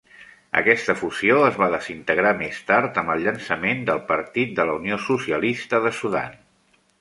Aquesta 0.59 0.93
fusió 1.01 1.35
es 1.49 1.59
va 1.63 1.67
desintegrar 1.73 2.31
més 2.39 2.61
tard 2.71 2.97
amb 3.01 3.13
el 3.17 3.21
llançament 3.27 3.85
del 3.91 4.01
Partit 4.13 4.57
de 4.61 4.67
la 4.71 4.75
Unió 4.81 4.99
Socialista 5.05 5.83
de 5.87 5.95
Sudan. 6.01 6.35